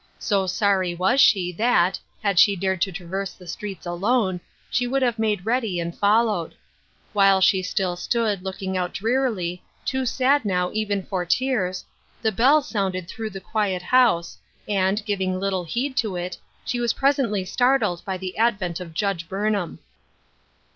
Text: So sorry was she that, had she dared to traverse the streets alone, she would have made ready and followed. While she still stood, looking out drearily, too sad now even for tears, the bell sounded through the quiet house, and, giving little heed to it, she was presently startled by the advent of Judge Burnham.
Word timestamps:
So 0.17 0.47
sorry 0.47 0.95
was 0.95 1.21
she 1.21 1.51
that, 1.51 1.99
had 2.23 2.39
she 2.39 2.55
dared 2.55 2.81
to 2.81 2.91
traverse 2.91 3.33
the 3.33 3.45
streets 3.45 3.85
alone, 3.85 4.41
she 4.71 4.87
would 4.87 5.03
have 5.03 5.19
made 5.19 5.45
ready 5.45 5.79
and 5.79 5.95
followed. 5.95 6.55
While 7.13 7.39
she 7.39 7.61
still 7.61 7.95
stood, 7.95 8.41
looking 8.43 8.75
out 8.75 8.95
drearily, 8.95 9.61
too 9.85 10.07
sad 10.07 10.43
now 10.43 10.71
even 10.73 11.03
for 11.03 11.23
tears, 11.23 11.85
the 12.23 12.31
bell 12.31 12.63
sounded 12.63 13.07
through 13.07 13.29
the 13.29 13.39
quiet 13.39 13.83
house, 13.83 14.39
and, 14.67 15.05
giving 15.05 15.39
little 15.39 15.65
heed 15.65 15.95
to 15.97 16.15
it, 16.15 16.35
she 16.65 16.79
was 16.79 16.93
presently 16.93 17.45
startled 17.45 18.03
by 18.03 18.17
the 18.17 18.35
advent 18.39 18.79
of 18.79 18.95
Judge 18.95 19.29
Burnham. 19.29 19.77